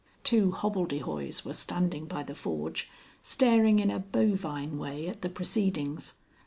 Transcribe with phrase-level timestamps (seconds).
[0.23, 2.89] Two hobbledehoys were standing by the forge
[3.21, 6.15] staring in a bovine way at the proceedings.